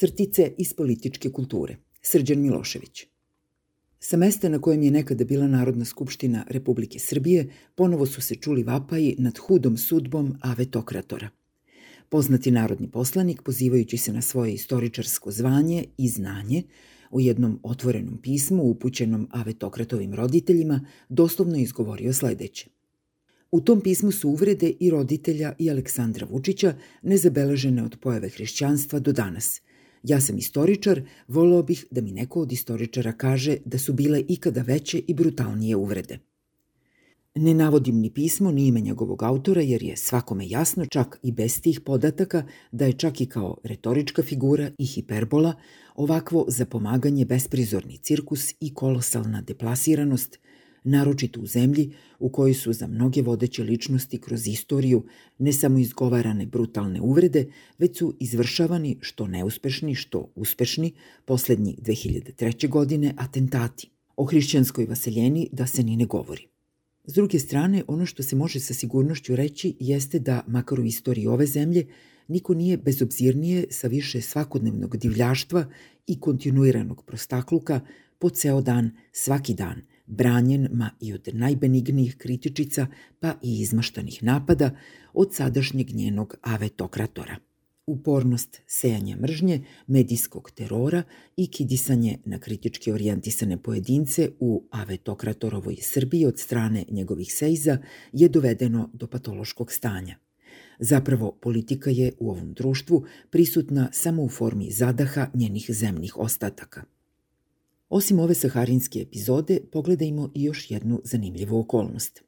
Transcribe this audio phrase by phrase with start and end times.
[0.00, 1.76] Crtice iz političke kulture.
[2.02, 3.06] Srđan Milošević.
[4.00, 8.62] Sa mesta na kojem je nekada bila Narodna skupština Republike Srbije, ponovo su se čuli
[8.62, 11.30] vapaji nad hudom sudbom avetokratora.
[12.08, 16.62] Poznati narodni poslanik, pozivajući se na svoje istoričarsko zvanje i znanje,
[17.10, 22.68] u jednom otvorenom pismu upućenom avetokratovim roditeljima, doslovno izgovorio sledeće.
[23.50, 29.12] U tom pismu su uvrede i roditelja i Aleksandra Vučića nezabeležene od pojave hrišćanstva do
[29.12, 29.60] danas–
[30.02, 34.62] Ja sam istoričar, voleo bih da mi neko od istoričara kaže da su bile ikada
[34.62, 36.18] veće i brutalnije uvrede.
[37.34, 41.60] Ne navodim ni pismo ni ime njegovog autora jer je svakome jasno čak i bez
[41.60, 42.42] tih podataka
[42.72, 45.54] da je čak i kao retorička figura i hiperbola
[45.94, 50.38] ovakvo zapomaganje besprizorni cirkus i kolosalna deplasiranost
[50.84, 55.04] naročito u zemlji u kojoj su za mnoge vodeće ličnosti kroz istoriju
[55.38, 57.46] ne samo izgovarane brutalne uvrede,
[57.78, 60.92] već su izvršavani što neuspešni, što uspešni,
[61.24, 62.68] poslednji 2003.
[62.68, 63.90] godine atentati.
[64.16, 66.46] O hrišćanskoj vaseljeni da se ni ne govori.
[67.04, 71.26] S druge strane, ono što se može sa sigurnošću reći jeste da, makar u istoriji
[71.26, 71.86] ove zemlje,
[72.28, 75.66] niko nije bezobzirnije sa više svakodnevnog divljaštva
[76.06, 77.80] i kontinuiranog prostakluka
[78.18, 82.86] po ceo dan, svaki dan– branjen ma i od najbenignijih kritičica
[83.20, 84.70] pa i izmaštanih napada
[85.12, 87.36] od sadašnjeg njenog avetokratora.
[87.86, 91.02] Upornost sejanja mržnje, medijskog terora
[91.36, 97.78] i kidisanje na kritički orijentisane pojedince u avetokratorovoj Srbiji od strane njegovih sejza
[98.12, 100.16] je dovedeno do patološkog stanja.
[100.78, 106.84] Zapravo, politika je u ovom društvu prisutna samo u formi zadaha njenih zemnih ostataka–
[107.88, 112.22] Osim ove saharinske epizode, pogledajmo i još jednu zanimljivu okolnost.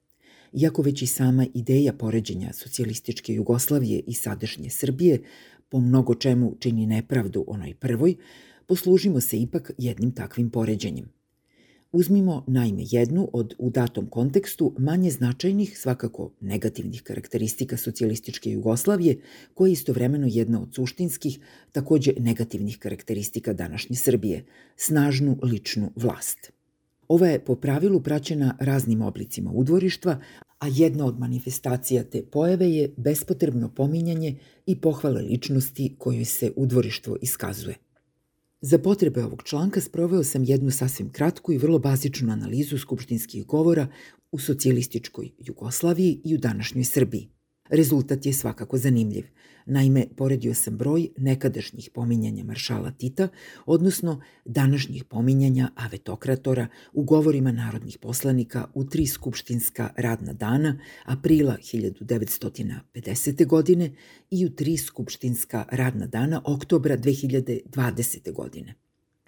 [0.52, 5.22] Iako već i sama ideja poređenja socijalističke Jugoslavije i sadašnje Srbije
[5.68, 8.16] po mnogo čemu čini nepravdu onoj prvoj,
[8.66, 11.12] poslužimo se ipak jednim takvim poređenjem–
[11.92, 19.20] Uzmimo najme jednu od u datom kontekstu manje značajnih, svakako negativnih karakteristika socijalističke Jugoslavije,
[19.54, 21.38] koja je istovremeno jedna od suštinskih,
[21.72, 24.44] takođe negativnih karakteristika današnje Srbije,
[24.76, 26.52] snažnu ličnu vlast.
[27.08, 30.20] Ova je po pravilu praćena raznim oblicima udvorištva,
[30.58, 37.16] a jedna od manifestacija te pojave je bespotrebno pominjanje i pohvale ličnosti kojoj se udvorištvo
[37.22, 37.89] iskazuje.
[38.62, 43.88] Za potrebe ovog članka sproveo sam jednu sasvim kratku i vrlo bazičnu analizu skupštinskih govora
[44.32, 47.28] u socijalističkoj Jugoslaviji i u današnjoj Srbiji.
[47.70, 49.24] Rezultat je svakako zanimljiv.
[49.66, 53.28] Naime, poredio sam broj nekadašnjih pominjanja maršala Tita,
[53.66, 63.46] odnosno današnjih pominjanja avetokratora u govorima narodnih poslanika u tri skupštinska radna dana aprila 1950.
[63.46, 63.90] godine
[64.30, 68.32] i u tri skupštinska radna dana oktobra 2020.
[68.32, 68.74] godine.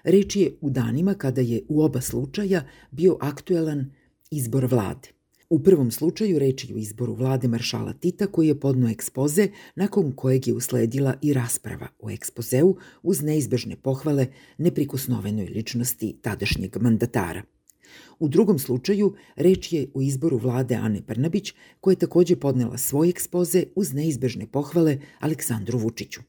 [0.04, 3.92] Reč je u danima kada je u oba slučaja bio aktuelan
[4.30, 5.21] izbor vlade.
[5.52, 10.12] U prvom slučaju reč je o izboru vlade maršala Tita koji je podno ekspoze nakon
[10.12, 14.26] kojeg je usledila i rasprava o ekspozeu uz neizbežne pohvale
[14.58, 17.42] neprikosnovenoj ličnosti tadašnjeg mandatara.
[18.18, 23.08] U drugom slučaju reč je o izboru vlade Ane Brnabić koja je takođe podnela svoj
[23.08, 26.20] ekspoze uz neizbežne pohvale Aleksandru Vučiću.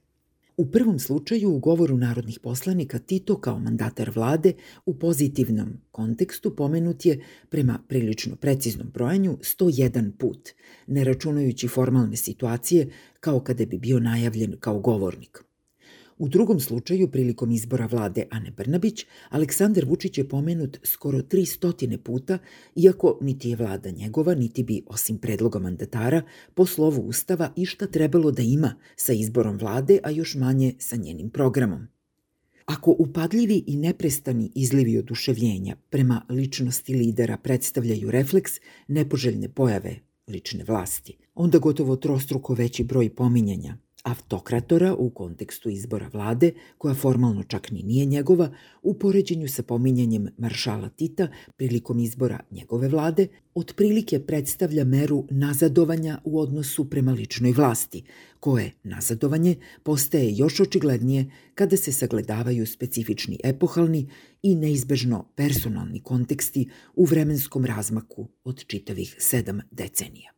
[0.58, 4.54] U prvom slučaju u govoru narodnih poslanika Tito kao mandatar vlade
[4.86, 10.50] u pozitivnom kontekstu pomenut je prema prilično preciznom brojanju 101 put,
[10.88, 15.44] ne računajući formalne situacije kao kada bi bio najavljen kao govornik.
[16.24, 22.38] U drugom slučaju, prilikom izbora vlade Ane Brnabić, Aleksandar Vučić je pomenut skoro 300 puta,
[22.76, 26.22] iako niti je vlada njegova, niti bi, osim predloga mandatara,
[26.54, 31.30] po slovu Ustava išta trebalo da ima sa izborom vlade, a još manje sa njenim
[31.30, 31.88] programom.
[32.66, 38.52] Ako upadljivi i neprestani izlivi oduševljenja prema ličnosti lidera predstavljaju refleks
[38.88, 46.52] nepoželjne pojave lične vlasti, onda gotovo trostruko veći broj pominjanja autokratora u kontekstu izbora vlade,
[46.78, 48.52] koja formalno čak ni nije njegova,
[48.82, 51.28] u poređenju sa pominjanjem maršala Tita
[51.58, 58.04] prilikom izbora njegove vlade, otprilike predstavlja meru nazadovanja u odnosu prema ličnoj vlasti,
[58.40, 64.10] koje nazadovanje postaje još očiglednije kada se sagledavaju specifični epohalni
[64.42, 70.34] i neizbežno personalni konteksti u vremenskom razmaku od čitavih sedam decenija.